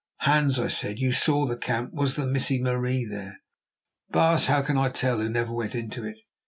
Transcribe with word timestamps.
"Hans," 0.21 0.57
I 0.57 0.67
said, 0.67 0.97
"you 0.97 1.11
saw 1.11 1.45
the 1.45 1.55
camp. 1.55 1.93
Was 1.93 2.15
the 2.15 2.25
Missie 2.25 2.59
Marie 2.59 3.05
there?" 3.05 3.37
"Baas, 4.09 4.47
how 4.47 4.63
can 4.63 4.75
I 4.75 4.89
tell, 4.89 5.19
who 5.19 5.29
never 5.29 5.53
went 5.53 5.75
into 5.75 6.03
it? 6.07 6.17